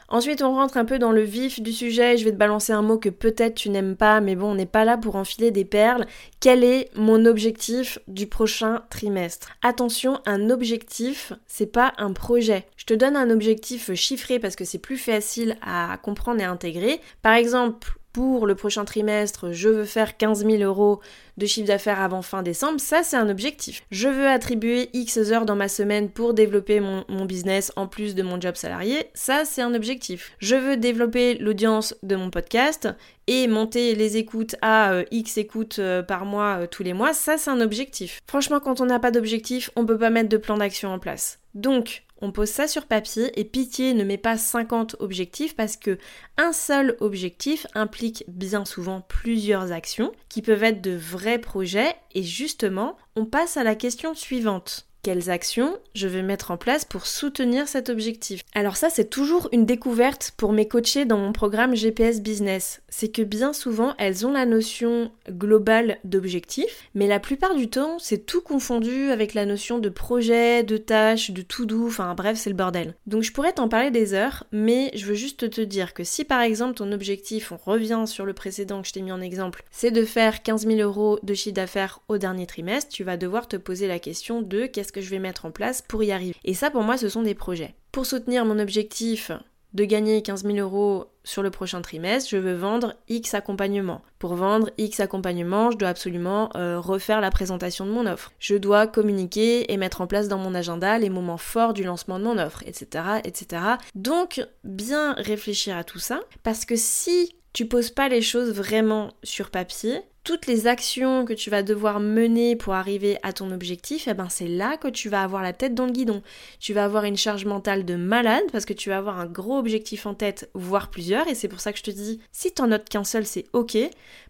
Ensuite, 0.08 0.43
on 0.43 0.54
rentre 0.54 0.76
un 0.76 0.84
peu 0.84 1.00
dans 1.00 1.10
le 1.10 1.22
vif 1.22 1.60
du 1.60 1.72
sujet. 1.72 2.16
Je 2.16 2.25
vais 2.25 2.31
te 2.31 2.37
balancer 2.37 2.72
un 2.72 2.82
mot 2.82 2.96
que 2.96 3.08
peut-être 3.08 3.56
tu 3.56 3.70
n'aimes 3.70 3.96
pas, 3.96 4.20
mais 4.20 4.37
bon, 4.37 4.52
on 4.52 4.54
n'est 4.54 4.66
pas 4.66 4.84
là 4.84 4.96
pour 4.96 5.16
enfiler 5.16 5.50
des 5.50 5.64
perles. 5.64 6.06
Quel 6.38 6.62
est 6.62 6.90
mon 6.94 7.25
objectif 7.25 7.98
du 8.06 8.28
prochain 8.28 8.82
trimestre? 8.88 9.50
Attention, 9.62 10.20
un 10.25 10.50
objectif, 10.50 11.32
c'est 11.48 11.72
pas 11.72 11.93
un 11.98 12.12
projet. 12.12 12.66
Je 12.76 12.84
te 12.84 12.94
donne 12.94 13.16
un 13.16 13.31
objectif 13.31 13.93
chiffré 13.94 14.38
parce 14.38 14.54
que 14.54 14.64
c'est 14.64 14.78
plus 14.78 14.98
facile 14.98 15.56
à 15.60 15.98
comprendre 16.00 16.40
et 16.40 16.44
à 16.44 16.50
intégrer. 16.50 17.00
Par 17.22 17.34
exemple, 17.34 17.98
pour 18.16 18.46
le 18.46 18.54
prochain 18.54 18.86
trimestre, 18.86 19.52
je 19.52 19.68
veux 19.68 19.84
faire 19.84 20.16
15 20.16 20.46
000 20.46 20.62
euros 20.62 21.00
de 21.36 21.44
chiffre 21.44 21.66
d'affaires 21.66 22.00
avant 22.00 22.22
fin 22.22 22.42
décembre, 22.42 22.80
ça 22.80 23.02
c'est 23.02 23.18
un 23.18 23.28
objectif. 23.28 23.82
Je 23.90 24.08
veux 24.08 24.26
attribuer 24.26 24.88
X 24.94 25.18
heures 25.18 25.44
dans 25.44 25.54
ma 25.54 25.68
semaine 25.68 26.08
pour 26.08 26.32
développer 26.32 26.80
mon, 26.80 27.04
business 27.26 27.74
en 27.76 27.86
plus 27.86 28.14
de 28.14 28.22
mon 28.22 28.40
job 28.40 28.56
salarié, 28.56 29.10
ça 29.12 29.44
c'est 29.44 29.60
un 29.60 29.74
objectif. 29.74 30.32
Je 30.38 30.56
veux 30.56 30.78
développer 30.78 31.34
l'audience 31.34 31.94
de 32.02 32.16
mon 32.16 32.30
podcast 32.30 32.88
et 33.26 33.48
monter 33.48 33.94
les 33.94 34.16
écoutes 34.16 34.56
à 34.62 34.92
euh, 34.92 35.04
X 35.10 35.36
écoutes 35.36 35.78
euh, 35.78 36.02
par 36.02 36.24
mois 36.24 36.60
euh, 36.60 36.66
tous 36.66 36.84
les 36.84 36.94
mois, 36.94 37.12
ça 37.12 37.36
c'est 37.36 37.50
un 37.50 37.60
objectif. 37.60 38.20
Franchement, 38.26 38.60
quand 38.60 38.80
on 38.80 38.86
n'a 38.86 38.98
pas 38.98 39.10
d'objectif, 39.10 39.70
on 39.76 39.84
peut 39.84 39.98
pas 39.98 40.08
mettre 40.08 40.30
de 40.30 40.38
plan 40.38 40.56
d'action 40.56 40.88
en 40.88 40.98
place. 40.98 41.38
Donc, 41.52 42.06
on 42.20 42.32
pose 42.32 42.48
ça 42.48 42.66
sur 42.66 42.86
papier 42.86 43.38
et 43.38 43.44
pitié 43.44 43.94
ne 43.94 44.04
met 44.04 44.18
pas 44.18 44.36
50 44.36 44.96
objectifs 45.00 45.54
parce 45.54 45.76
que 45.76 45.98
un 46.36 46.52
seul 46.52 46.96
objectif 47.00 47.66
implique 47.74 48.24
bien 48.28 48.64
souvent 48.64 49.02
plusieurs 49.02 49.72
actions 49.72 50.12
qui 50.28 50.42
peuvent 50.42 50.64
être 50.64 50.80
de 50.80 50.96
vrais 50.96 51.38
projets 51.38 51.94
et 52.14 52.22
justement 52.22 52.96
on 53.16 53.26
passe 53.26 53.56
à 53.56 53.64
la 53.64 53.74
question 53.74 54.14
suivante. 54.14 54.86
Quelles 55.06 55.31
actions 55.31 55.79
je 55.94 56.08
vais 56.08 56.23
mettre 56.23 56.50
en 56.50 56.56
place 56.56 56.85
pour 56.85 57.06
soutenir 57.06 57.69
cet 57.69 57.91
objectif 57.91 58.43
Alors 58.56 58.76
ça, 58.76 58.91
c'est 58.91 59.08
toujours 59.08 59.49
une 59.53 59.64
découverte 59.64 60.32
pour 60.37 60.53
mes 60.53 60.67
coachés 60.67 61.05
dans 61.05 61.17
mon 61.17 61.31
programme 61.31 61.76
GPS 61.76 62.20
Business. 62.20 62.82
C'est 62.88 63.12
que 63.12 63.23
bien 63.23 63.53
souvent, 63.53 63.94
elles 63.99 64.26
ont 64.26 64.32
la 64.32 64.47
notion 64.47 65.12
globale 65.31 65.99
d'objectif, 66.03 66.91
mais 66.97 67.06
la 67.06 67.20
plupart 67.20 67.55
du 67.55 67.70
temps, 67.70 68.00
c'est 68.00 68.26
tout 68.26 68.41
confondu 68.41 69.12
avec 69.12 69.35
la 69.35 69.47
notion 69.47 69.79
de 69.79 69.88
projet, 69.91 70.64
de 70.64 70.76
tâche, 70.76 71.31
de 71.31 71.43
tout 71.43 71.67
doux, 71.67 71.87
enfin 71.87 72.12
bref, 72.17 72.37
c'est 72.37 72.50
le 72.50 72.56
bordel. 72.56 72.97
Donc 73.06 73.23
je 73.23 73.31
pourrais 73.31 73.53
t'en 73.53 73.69
parler 73.69 73.93
des 73.93 74.12
heures, 74.12 74.43
mais 74.50 74.91
je 74.97 75.06
veux 75.06 75.14
juste 75.14 75.50
te 75.50 75.61
dire 75.61 75.94
que 75.94 76.03
si 76.03 76.25
par 76.25 76.41
exemple 76.41 76.75
ton 76.75 76.91
objectif, 76.91 77.53
on 77.53 77.58
revient 77.58 78.06
sur 78.08 78.26
le 78.26 78.32
précédent 78.32 78.82
que 78.82 78.88
je 78.88 78.93
t'ai 78.93 79.03
mis 79.03 79.12
en 79.12 79.20
exemple, 79.20 79.62
c'est 79.70 79.93
de 79.93 80.05
faire 80.05 80.43
15 80.43 80.67
000 80.67 80.81
euros 80.81 81.20
de 81.23 81.35
chiffre 81.35 81.55
d'affaires 81.55 82.00
au 82.08 82.19
dernier 82.19 82.47
trimestre, 82.47 82.91
tu 82.93 83.05
vas 83.05 83.17
devoir 83.17 83.47
te 83.47 83.56
poser 83.56 83.87
la 83.87 84.00
question 84.00 84.43
de 84.43 84.67
qu'est-ce 84.67 84.95
que 84.96 85.02
je 85.02 85.10
vais 85.10 85.19
mettre 85.19 85.44
en 85.44 85.50
place 85.50 85.82
pour 85.82 86.02
y 86.02 86.10
arriver. 86.10 86.34
Et 86.44 86.54
ça, 86.54 86.70
pour 86.70 86.82
moi, 86.82 86.96
ce 86.96 87.08
sont 87.10 87.22
des 87.22 87.34
projets. 87.34 87.75
Pour 87.93 88.06
soutenir 88.06 88.46
mon 88.46 88.58
objectif 88.58 89.31
de 89.75 89.84
gagner 89.84 90.22
15 90.22 90.44
000 90.44 90.56
euros 90.56 91.10
sur 91.22 91.43
le 91.43 91.50
prochain 91.50 91.82
trimestre, 91.82 92.31
je 92.31 92.38
veux 92.38 92.55
vendre 92.55 92.94
X 93.08 93.34
accompagnement. 93.34 94.00
Pour 94.19 94.34
vendre 94.36 94.70
X 94.79 95.00
accompagnement, 95.00 95.70
je 95.70 95.76
dois 95.76 95.91
absolument 95.91 96.48
euh, 96.56 96.81
refaire 96.81 97.20
la 97.20 97.31
présentation 97.31 97.84
de 97.84 97.91
mon 97.91 98.06
offre. 98.06 98.32
Je 98.38 98.56
dois 98.56 98.86
communiquer 98.86 99.70
et 99.70 99.76
mettre 99.76 100.00
en 100.00 100.06
place 100.06 100.29
dans 100.29 100.38
mon 100.38 100.55
agenda 100.55 100.98
les 100.98 101.10
moments 101.10 101.36
forts 101.36 101.74
du 101.74 101.84
lancement 101.84 102.19
de 102.19 102.24
mon 102.24 102.38
offre, 102.38 102.62
etc., 102.65 103.05
etc. 103.24 103.62
Donc, 103.94 104.43
bien 104.65 105.12
réfléchir 105.19 105.76
à 105.76 105.84
tout 105.84 105.98
ça, 105.98 106.20
parce 106.43 106.65
que 106.65 106.76
si 106.76 107.36
tu 107.56 107.65
poses 107.65 107.89
pas 107.89 108.10
les 108.10 108.20
choses 108.20 108.53
vraiment 108.53 109.15
sur 109.22 109.48
papier, 109.48 110.03
toutes 110.25 110.46
les 110.46 110.67
actions 110.67 111.25
que 111.25 111.32
tu 111.32 111.48
vas 111.48 111.63
devoir 111.63 112.01
mener 112.01 112.55
pour 112.55 112.75
arriver 112.75 113.17
à 113.22 113.32
ton 113.32 113.51
objectif, 113.51 114.08
eh 114.08 114.13
ben 114.13 114.29
c'est 114.29 114.46
là 114.46 114.77
que 114.77 114.89
tu 114.89 115.08
vas 115.08 115.22
avoir 115.22 115.43
la 115.43 115.55
tête 115.55 115.75
dans 115.75 115.86
le 115.86 115.93
guidon. 115.93 116.22
Tu 116.60 116.75
vas 116.75 116.84
avoir 116.84 117.05
une 117.05 117.17
charge 117.17 117.46
mentale 117.46 117.86
de 117.86 117.94
malade 117.96 118.43
parce 118.53 118.67
que 118.67 118.75
tu 118.75 118.91
vas 118.91 118.98
avoir 118.98 119.19
un 119.19 119.25
gros 119.25 119.56
objectif 119.56 120.05
en 120.05 120.13
tête, 120.13 120.51
voire 120.53 120.91
plusieurs, 120.91 121.29
et 121.29 121.34
c'est 121.34 121.48
pour 121.48 121.60
ça 121.60 121.72
que 121.72 121.79
je 121.79 121.84
te 121.84 121.91
dis, 121.91 122.20
si 122.31 122.53
t'en 122.53 122.67
notes 122.67 122.91
qu'un 122.91 123.05
seul, 123.05 123.25
c'est 123.25 123.46
ok, 123.55 123.79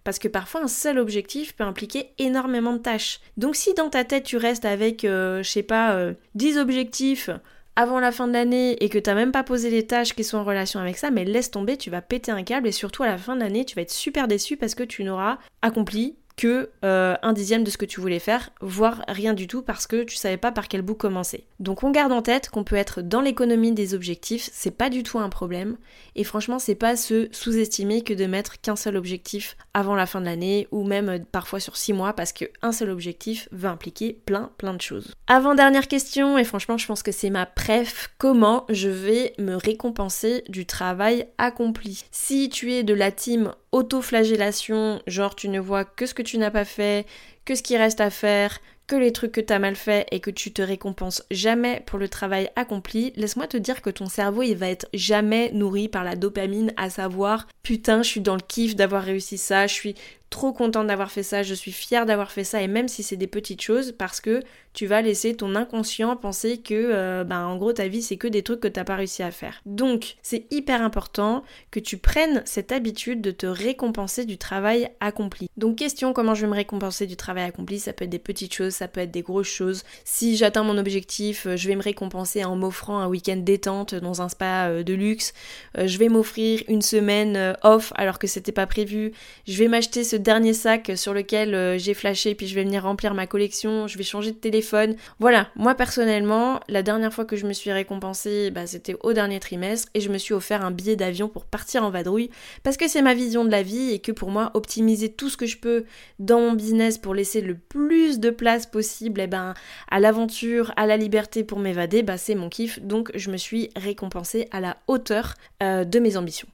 parce 0.05 0.21
que 0.21 0.29
parfois 0.29 0.63
un 0.63 0.69
seul 0.69 0.97
objectif 0.97 1.57
peut 1.57 1.65
impliquer 1.65 2.11
énormément 2.19 2.75
de 2.75 2.79
tâches. 2.79 3.19
Donc 3.37 3.57
si 3.57 3.75
dans 3.75 3.91
ta 3.91 4.05
tête 4.05 4.23
tu 4.23 4.37
restes 4.37 4.67
avec, 4.67 5.05
euh, 5.05 5.43
je 5.43 5.51
sais 5.51 5.65
pas, 5.65 6.13
10 6.37 6.59
euh, 6.59 6.63
objectifs, 6.63 7.29
avant 7.77 8.01
la 8.01 8.11
fin 8.11 8.27
de 8.27 8.33
l'année 8.33 8.83
et 8.83 8.89
que 8.89 8.99
t'as 8.99 9.15
même 9.15 9.33
pas 9.33 9.45
posé 9.45 9.71
les 9.71 9.87
tâches 9.87 10.15
qui 10.15 10.25
sont 10.25 10.39
en 10.39 10.45
relation 10.45 10.81
avec 10.81 10.97
ça, 10.97 11.11
mais 11.11 11.25
laisse 11.25 11.51
tomber, 11.51 11.77
tu 11.77 11.91
vas 11.91 12.01
péter 12.01 12.33
un 12.33 12.43
câble 12.43 12.69
et 12.69 12.73
surtout 12.73 13.03
à 13.03 13.07
la 13.07 13.19
fin 13.19 13.37
de 13.37 13.41
l'année, 13.41 13.65
tu 13.65 13.77
vas 13.77 13.83
être 13.83 13.91
super 13.91 14.27
déçu 14.27 14.57
parce 14.57 14.75
que 14.75 14.83
tu 14.83 15.05
n'auras 15.05 15.39
accompli 15.63 16.17
que 16.37 16.71
euh, 16.85 17.17
un 17.23 17.33
dixième 17.33 17.65
de 17.65 17.71
ce 17.71 17.79
que 17.79 17.85
tu 17.85 18.01
voulais 18.01 18.19
faire, 18.19 18.51
voire 18.61 19.03
rien 19.09 19.35
du 19.35 19.47
tout 19.47 19.63
parce 19.63 19.87
que 19.87 20.05
tu 20.05 20.17
savais 20.17 20.37
pas 20.37 20.53
par 20.53 20.69
quel 20.69 20.83
bout 20.83 20.95
commencer. 20.95 21.47
Donc 21.61 21.83
on 21.83 21.91
garde 21.91 22.13
en 22.13 22.23
tête 22.23 22.51
qu'on 22.51 22.65
peut 22.65 22.77
être 22.77 23.01
dans 23.01 23.21
l'économie 23.21 23.73
des 23.73 23.95
objectifs, 23.95 24.49
c'est 24.53 24.71
pas 24.71 24.91
du 24.91 25.03
tout 25.03 25.19
un 25.19 25.31
problème, 25.31 25.77
et 26.15 26.25
franchement 26.25 26.59
c'est 26.59 26.75
pas 26.75 26.97
se 26.97 27.29
sous-estimer 27.33 28.03
que 28.03 28.15
de 28.15 28.27
mettre 28.27 28.61
qu'un 28.61 28.77
seul 28.77 28.97
objectif 28.97 29.57
avant 29.75 29.95
la 29.95 30.07
fin 30.07 30.21
de 30.21 30.27
l'année 30.27 30.69
ou 30.71 30.85
même 30.85 31.09
euh, 31.09 31.19
parfois 31.33 31.61
sur 31.61 31.77
six 31.77 31.93
mois 31.93 32.13
parce 32.13 32.33
qu'un 32.33 32.73
seul 32.73 32.91
objectif 32.91 33.49
va 33.53 33.71
impliquer 33.71 34.21
plein 34.27 34.51
plein 34.59 34.75
de 34.75 34.83
choses. 34.83 35.15
Avant 35.27 35.55
dernière 35.55 35.89
question, 35.89 36.37
et 36.37 36.45
franchement 36.45 36.77
je 36.77 36.87
pense 36.87 37.03
que 37.03 37.13
c'est 37.13 37.31
ma 37.31 37.47
préf, 37.47 38.11
comment 38.19 38.67
je 38.69 38.89
vais 38.89 39.33
me 39.39 39.55
récompenser 39.55 40.45
du 40.49 40.67
travail 40.67 41.27
accompli? 41.39 42.05
Si 42.11 42.51
tu 42.51 42.73
es 42.73 42.83
de 42.83 42.95
la 42.95 43.11
team 43.11 43.53
auto-flagellation, 43.77 45.03
genre 45.07 45.35
tu 45.35 45.49
ne 45.49 45.61
vois 45.61 45.85
que 45.85 46.07
ce 46.07 46.15
que 46.15 46.23
tu 46.23 46.39
n'as 46.39 46.51
pas 46.51 46.65
fait, 46.65 47.07
que 47.47 47.55
ce 47.55 47.63
qui 47.63 47.79
reste 47.79 48.03
à 48.03 48.11
faire, 48.11 48.61
que 48.87 48.97
les 48.97 49.13
trucs 49.13 49.33
que 49.33 49.41
t'as 49.41 49.59
mal 49.59 49.75
fait 49.75 50.07
et 50.13 50.21
que 50.21 50.31
tu 50.31 50.53
te 50.53 50.63
récompenses 50.63 51.25
jamais 51.31 51.83
pour 51.87 51.99
le 51.99 52.09
travail 52.09 52.51
accompli, 52.55 53.13
laisse-moi 53.17 53.47
te 53.47 53.57
dire 53.57 53.83
que 53.83 53.91
ton 53.91 54.07
cerveau 54.07 54.43
il 54.43 54.57
va 54.57 54.69
être 54.69 54.87
jamais 54.95 55.51
nourri 55.53 55.89
par 55.89 56.05
la 56.05 56.15
dopamine 56.15 56.73
à 56.77 56.91
savoir 56.91 57.49
putain 57.63 58.03
je 58.03 58.09
suis 58.09 58.21
dans 58.21 58.37
le 58.37 58.43
kiff 58.47 58.77
d'avoir 58.77 59.03
réussi 59.03 59.39
ça, 59.39 59.67
je 59.67 59.75
suis 59.75 59.97
trop 60.31 60.53
contente 60.53 60.87
d'avoir 60.89 61.11
fait 61.11 61.23
ça, 61.23 61.43
je 61.43 61.55
suis 61.55 61.73
fière 61.73 62.07
d'avoir 62.07 62.31
fait 62.31 62.45
ça, 62.45 62.61
et 62.61 62.69
même 62.69 62.89
si 62.89 63.03
c'est 63.03 63.17
des 63.17 63.27
petites 63.27 63.63
choses, 63.63 63.93
parce 63.93 64.21
que 64.21 64.43
tu 64.73 64.87
vas 64.87 65.01
laisser 65.01 65.35
ton 65.35 65.55
inconscient 65.55 66.15
penser 66.17 66.59
que, 66.59 66.75
euh, 66.75 67.25
ben, 67.25 67.47
en 67.47 67.57
gros, 67.57 67.73
ta 67.73 67.89
vie, 67.89 68.03
c'est 68.03 68.17
que 68.17 68.29
des 68.29 68.43
trucs 68.43 68.61
que 68.61 68.69
t'as 68.69 68.85
pas 68.85 68.97
réussi 68.97 69.23
à 69.23 69.31
faire. 69.31 69.63
Donc, 69.65 70.17
c'est 70.23 70.47
hyper 70.51 70.83
important 70.83 71.43
que 71.71 71.81
tu 71.81 71.97
prennes 71.97 72.43
cette 72.45 72.73
habitude 72.73 73.23
de 73.23 73.31
te 73.31 73.47
récompenser 73.47 74.27
du 74.27 74.37
travail 74.37 74.91
accompli. 75.01 75.49
Donc, 75.57 75.77
question, 75.77 76.13
comment 76.13 76.35
je 76.35 76.43
vais 76.43 76.51
me 76.51 76.57
récompenser 76.57 77.07
du 77.07 77.17
travail 77.17 77.36
accompli 77.45 77.79
Ça 77.79 77.93
peut 77.93 78.05
être 78.05 78.11
des 78.11 78.19
petites 78.19 78.55
choses, 78.55 78.75
ça 78.75 78.89
peut 78.89 79.01
être 79.01 79.11
des 79.11 79.23
grosses 79.23 79.49
choses. 79.49 79.83
Si 80.05 80.37
j'atteins 80.37 80.63
mon 80.63 80.79
objectif, 80.79 81.47
euh, 81.47 81.57
je 81.57 81.69
vais 81.69 81.77
me 81.77 81.83
récompenser 81.83 82.45
en 82.45 82.57
m'offrant 82.57 82.99
un 82.99 83.09
week-end 83.09 83.37
détente 83.37 83.95
dans 83.95 84.23
un 84.23 84.29
spa 84.29 84.69
euh, 84.69 84.83
de 84.83 84.95
luxe. 84.95 85.33
Je 85.77 85.99
vais 85.99 86.09
m'offrir 86.09 86.63
une 86.69 86.83
semaine 86.83 87.57
off 87.63 87.93
alors 87.97 88.19
que 88.19 88.27
c'était 88.27 88.53
pas 88.53 88.67
prévu. 88.67 89.13
Je 89.47 89.59
vais 89.59 89.69
m'acheter 89.69 90.05
ce 90.05 90.17
dernier 90.17 90.53
sac 90.53 90.93
sur 90.97 91.13
lequel 91.13 91.79
j'ai 91.79 91.95
flashé, 91.95 92.35
puis 92.35 92.47
je 92.47 92.55
vais 92.55 92.65
venir 92.65 92.83
remplir 92.85 93.15
ma 93.15 93.27
collection. 93.27 93.87
Je 93.87 93.99
vais 93.99 94.05
changer 94.05 94.33
de 94.33 94.37
téléphone 94.37 94.97
voilà, 95.19 95.49
moi 95.57 95.75
personnellement, 95.75 96.61
la 96.69 96.83
dernière 96.83 97.13
fois 97.13 97.25
que 97.25 97.37
je 97.37 97.47
me 97.47 97.53
suis 97.53 97.73
récompensée, 97.73 98.51
bah, 98.51 98.67
c'était 98.67 98.97
au 99.03 99.13
dernier 99.13 99.41
trimestre 99.41 99.89
et 99.95 100.01
je 100.01 100.11
me 100.11 100.19
suis 100.19 100.35
offert 100.35 100.65
un 100.65 100.71
billet 100.71 100.97
d'avion 100.97 101.29
pour 101.29 101.45
partir 101.45 101.85
en 101.85 101.91
vadrouille 101.91 102.31
parce 102.63 102.77
que 102.77 102.89
c'est 102.89 103.03
ma 103.03 103.15
vision 103.15 103.45
de 103.45 103.51
la 103.51 103.63
vie 103.63 103.93
et 103.93 103.99
que 103.99 104.13
pour 104.13 104.31
moi, 104.31 104.51
optimiser 104.55 105.11
tout 105.11 105.29
ce 105.29 105.37
que 105.37 105.47
je 105.47 105.59
peux 105.59 105.85
dans 106.19 106.41
mon 106.41 106.53
business 106.53 106.99
pour 106.99 107.15
le 107.35 107.57
plus 107.57 108.21
de 108.21 108.31
place 108.31 108.67
possible 108.67 109.21
eh 109.21 109.27
ben, 109.27 109.55
à 109.91 110.01
l'aventure, 110.01 110.73
à 110.77 110.87
la 110.87 110.97
liberté 110.97 111.45
pour 111.45 111.59
m'évader, 111.59 112.03
bah, 112.03 112.17
c'est 112.17 112.35
mon 112.35 112.49
kiff. 112.49 112.81
Donc 112.81 113.11
je 113.15 113.31
me 113.31 113.37
suis 113.37 113.71
récompensée 113.77 114.49
à 114.51 114.61
la 114.61 114.77
hauteur 114.87 115.35
euh, 115.63 115.85
de 115.85 115.99
mes 115.99 116.17
ambitions. 116.17 116.49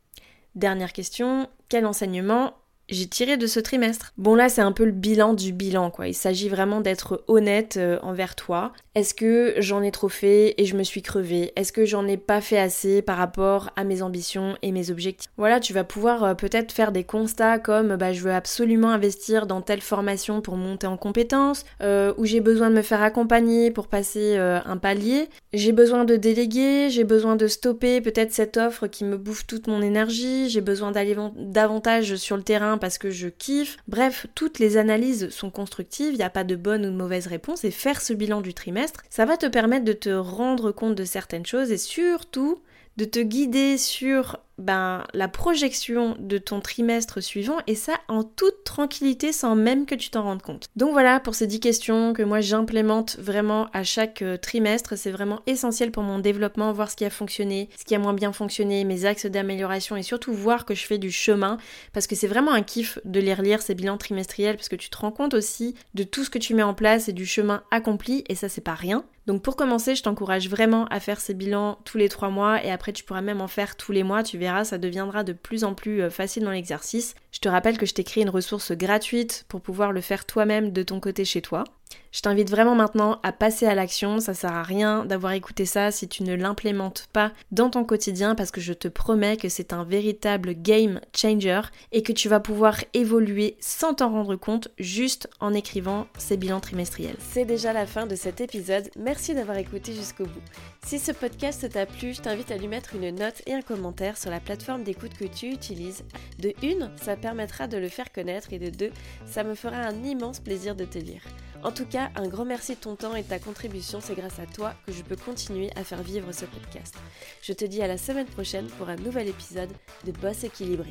Dernière 0.55 0.93
question, 0.93 1.49
quel 1.69 1.87
enseignement 1.87 2.55
j'ai 2.93 3.07
tiré 3.07 3.37
de 3.37 3.47
ce 3.47 3.61
trimestre. 3.61 4.13
Bon 4.17 4.35
là 4.35 4.49
c'est 4.49 4.61
un 4.61 4.73
peu 4.73 4.85
le 4.85 4.93
bilan 4.93 5.35
du 5.35 5.53
bilan 5.53 5.91
quoi. 5.91 6.09
Il 6.09 6.15
s'agit 6.15 6.49
vraiment 6.49 6.81
d'être 6.81 7.25
honnête 7.29 7.77
euh, 7.77 7.99
envers 8.03 8.35
toi. 8.35 8.73
Est-ce 8.95 9.15
que 9.15 9.55
j'en 9.59 9.83
ai 9.83 9.91
trop 9.91 10.11
fait 10.11 10.55
et 10.59 10.67
je 10.67 10.77
me 10.77 10.83
suis 10.83 11.01
crevée? 11.01 11.53
Est-ce 11.57 11.73
que 11.73 11.87
j'en 11.87 12.07
ai 12.07 12.19
pas 12.19 12.41
fait 12.41 12.59
assez 12.59 13.01
par 13.01 13.17
rapport 13.17 13.71
à 13.77 13.85
mes 13.85 14.03
ambitions 14.03 14.57
et 14.63 14.71
mes 14.71 14.91
objectifs? 14.91 15.31
Voilà, 15.39 15.61
tu 15.61 15.73
vas 15.73 15.85
pouvoir 15.85 16.25
euh, 16.25 16.35
peut-être 16.35 16.73
faire 16.73 16.93
des 16.93 17.05
constats 17.05 17.59
comme 17.59 17.97
bah 17.97 18.13
je 18.13 18.21
veux 18.21 18.35
absolument 18.35 18.91
investir 18.91 19.47
dans 19.47 19.63
telle 19.63 19.81
formation 19.81 20.41
pour 20.41 20.57
monter 20.57 20.87
en 20.87 20.97
compétences, 20.97 21.65
euh, 21.83 22.13
ou 22.19 22.27
j'ai 22.27 22.41
besoin 22.41 22.71
de 22.71 22.77
me 22.77 22.83
faire 22.83 23.03
accompagner 23.03 23.71
pour 23.71 23.89
passer 23.89 24.37
un 24.37 24.77
palier, 24.77 25.29
j'ai 25.53 25.73
besoin 25.73 26.05
de 26.05 26.17
déléguer, 26.17 26.91
j'ai 26.91 27.05
besoin 27.05 27.37
de 27.37 27.47
stopper 27.47 28.01
peut-être 28.01 28.33
cette 28.33 28.57
offre 28.57 28.87
qui 28.87 29.05
me 29.05 29.17
bouffe 29.17 29.47
toute 29.47 29.67
mon 29.67 29.83
énergie, 29.83 30.49
j'ai 30.49 30.61
besoin 30.61 30.93
d'aller 30.93 31.17
davantage 31.37 32.17
sur 32.17 32.37
le 32.37 32.43
terrain 32.43 32.79
parce 32.83 32.99
que 32.99 33.11
je 33.11 33.29
kiffe. 33.29 33.77
Bref, 33.87 34.27
toutes 34.35 34.59
les 34.59 34.77
analyses 34.77 35.29
sont 35.31 35.51
constructives, 35.51 36.15
il 36.15 36.17
n'y 36.17 36.25
a 36.25 36.31
pas 36.31 36.43
de 36.43 36.57
bonne 36.57 36.85
ou 36.85 36.91
de 36.91 36.97
mauvaise 36.97 37.29
réponse 37.29 37.63
et 37.63 37.71
faire 37.71 38.01
ce 38.01 38.13
bilan 38.13 38.41
du 38.41 38.55
trimestre, 38.55 39.05
ça 39.09 39.25
va 39.25 39.37
te 39.37 39.47
permettre 39.47 39.85
de 39.85 39.93
te 39.93 40.11
rendre 40.11 40.73
compte 40.73 40.97
de 40.97 41.05
certaines 41.05 41.47
choses 41.47 41.71
et 41.71 41.79
surtout 41.79 42.59
de 42.97 43.05
te 43.05 43.21
guider 43.21 43.79
sur 43.79 44.41
ben, 44.63 45.05
la 45.13 45.29
projection 45.29 46.17
de 46.19 46.39
ton 46.39 46.61
trimestre 46.61 47.23
suivant 47.23 47.59
et 47.67 47.75
ça 47.75 47.95
en 48.09 48.23
toute 48.23 48.65
tranquillité 48.65 49.33
sans 49.33 49.55
même 49.57 49.87
que 49.87 49.95
tu 49.95 50.11
t'en 50.11 50.23
rendes 50.23 50.43
compte. 50.43 50.69
Donc 50.77 50.93
voilà 50.93 51.21
pour 51.21 51.35
ces 51.35 51.47
10 51.47 51.61
questions 51.61 52.13
que 52.13 52.23
moi 52.23 52.41
j'implémente 52.41 53.17
vraiment 53.19 53.69
à 53.73 53.83
chaque 53.83 54.23
euh, 54.23 54.37
trimestre. 54.37 54.97
C'est 54.97 55.11
vraiment 55.11 55.41
essentiel 55.47 55.91
pour 55.91 56.03
mon 56.03 56.19
développement, 56.19 56.73
voir 56.73 56.91
ce 56.91 56.97
qui 56.97 57.05
a 57.05 57.11
fonctionné, 57.11 57.69
ce 57.77 57.85
qui 57.85 57.95
a 57.95 57.99
moins 57.99 58.15
bien 58.15 58.33
fonctionné, 58.33 58.85
mes 58.85 59.05
axes 59.05 59.27
d'amélioration 59.27 59.97
et 59.97 60.03
surtout 60.03 60.33
voir 60.33 60.65
que 60.65 60.75
je 60.75 60.87
fais 60.87 60.99
du 60.99 61.11
chemin 61.11 61.59
parce 61.93 62.07
que 62.07 62.15
c'est 62.15 62.29
vraiment 62.29 62.53
un 62.53 62.63
kiff 62.63 62.99
de 63.05 63.21
les 63.21 63.35
relire 63.35 63.63
ces 63.63 63.75
bilans 63.75 63.99
trimestriels 63.99 64.57
parce 64.57 64.69
que 64.69 64.77
tu 64.77 64.91
te 64.91 64.97
rends 64.97 65.13
compte 65.13 65.35
aussi 65.35 65.75
de 65.95 66.05
tout 66.05 66.25
ce 66.25 66.31
que 66.31 66.39
tu 66.39 66.55
mets 66.55 66.63
en 66.63 66.75
place 66.75 67.09
et 67.09 67.13
du 67.13 67.27
chemin 67.27 67.63
accompli 67.71 68.25
et 68.29 68.35
ça 68.35 68.49
c'est 68.49 68.61
pas 68.61 68.75
rien. 68.75 69.05
Donc 69.27 69.43
pour 69.43 69.55
commencer, 69.55 69.95
je 69.95 70.03
t'encourage 70.03 70.49
vraiment 70.49 70.87
à 70.87 70.99
faire 70.99 71.21
ces 71.21 71.35
bilans 71.35 71.79
tous 71.85 71.97
les 71.97 72.09
3 72.09 72.31
mois 72.31 72.65
et 72.65 72.71
après 72.71 72.93
tu 72.93 73.05
pourras 73.05 73.21
même 73.21 73.41
en 73.41 73.47
faire 73.47 73.77
tous 73.77 73.93
les 73.93 74.03
mois. 74.03 74.23
Tu 74.23 74.37
verras, 74.37 74.52
ça 74.65 74.79
deviendra 74.79 75.25
de 75.25 75.33
plus 75.33 75.65
en 75.65 75.75
plus 75.75 76.03
euh, 76.03 76.11
facile 76.11 76.45
dans 76.45 76.51
l'exercice. 76.51 77.15
Je 77.33 77.39
te 77.39 77.49
rappelle 77.49 77.79
que 77.79 77.87
je 77.87 77.95
t'ai 77.95 78.05
une 78.21 78.29
ressource 78.29 78.73
gratuite 78.73 79.47
pour 79.49 79.63
pouvoir 79.63 79.91
le 79.91 80.03
faire 80.03 80.27
toi-même 80.27 80.71
de 80.71 80.83
ton 80.83 81.01
côté 81.01 81.25
chez 81.25 81.41
toi. 81.41 81.65
Je 82.13 82.21
t'invite 82.21 82.51
vraiment 82.51 82.75
maintenant 82.75 83.21
à 83.23 83.33
passer 83.33 83.67
à 83.67 83.75
l'action, 83.75 84.21
ça 84.21 84.35
sert 84.35 84.53
à 84.53 84.63
rien 84.63 85.07
d'avoir 85.07 85.33
écouté 85.33 85.65
ça 85.65 85.91
si 85.91 86.09
tu 86.09 86.23
ne 86.25 86.35
l'implémentes 86.35 87.09
pas 87.13 87.33
dans 87.53 87.71
ton 87.71 87.85
quotidien 87.85 88.35
parce 88.35 88.51
que 88.51 88.61
je 88.61 88.75
te 88.75 88.87
promets 88.87 89.39
que 89.39 89.49
c'est 89.49 89.73
un 89.73 89.83
véritable 89.83 90.53
game 90.55 91.01
changer 91.17 91.63
et 91.91 92.03
que 92.03 92.13
tu 92.13 92.29
vas 92.29 92.41
pouvoir 92.41 92.77
évoluer 92.93 93.57
sans 93.61 93.95
t'en 93.95 94.11
rendre 94.11 94.37
compte 94.37 94.69
juste 94.79 95.31
en 95.41 95.55
écrivant 95.55 96.07
ces 96.19 96.37
bilans 96.37 96.61
trimestriels. 96.61 97.17
C'est 97.33 97.47
déjà 97.47 97.73
la 97.73 97.87
fin 97.87 98.07
de 98.07 98.15
cet 98.15 98.43
épisode, 98.43 98.91
merci 98.99 99.35
d'avoir 99.35 99.57
écouté 99.57 99.95
jusqu'au 99.95 100.25
bout. 100.25 100.43
Si 100.85 100.99
ce 100.99 101.13
podcast 101.13 101.67
t'a 101.71 101.87
plu, 101.87 102.13
je 102.13 102.21
t'invite 102.21 102.51
à 102.51 102.59
lui 102.59 102.69
mettre 102.69 102.95
une 102.95 103.15
note 103.15 103.41
et 103.47 103.55
un 103.55 103.63
commentaire 103.63 104.19
sur 104.19 104.31
la 104.31 104.41
plateforme 104.41 104.83
d'écoute 104.83 105.15
que 105.19 105.25
tu 105.25 105.47
utilises. 105.47 106.05
De 106.41 106.53
une, 106.63 106.91
ça 107.01 107.17
permettra 107.23 107.67
de 107.67 107.79
le 107.79 107.89
faire 107.89 108.13
connaître 108.13 108.53
et 108.53 108.59
de 108.59 108.69
deux, 108.69 108.91
ça 109.25 109.45
me 109.45 109.55
fera 109.55 109.77
un 109.77 110.05
immense 110.05 110.41
plaisir 110.41 110.77
de 110.77 110.85
te 110.85 110.99
lire. 110.99 111.23
En 111.63 111.71
tout 111.71 111.87
cas, 111.87 112.11
un 112.17 112.29
grand 112.29 112.45
merci 112.45 112.75
de 112.75 112.81
ton 112.81 112.97
temps 112.97 113.15
et 113.15 113.23
de 113.23 113.29
ta 113.29 113.39
contribution, 113.39 114.01
c'est 114.03 114.17
grâce 114.17 114.41
à 114.41 114.47
toi 114.47 114.75
que 114.85 114.93
je 114.93 115.03
peux 115.03 115.17
continuer 115.17 115.71
à 115.77 115.85
faire 115.85 116.03
vivre 116.03 116.33
ce 116.33 116.45
podcast. 116.45 116.95
Je 117.41 117.53
te 117.53 117.65
dis 117.65 117.81
à 117.81 117.87
la 117.87 117.97
semaine 117.99 118.27
prochaine 118.27 118.67
pour 118.67 118.89
un 118.89 118.97
nouvel 118.97 119.29
épisode 119.29 119.71
de 120.05 120.13
Boss 120.13 120.45
équilibré. 120.45 120.91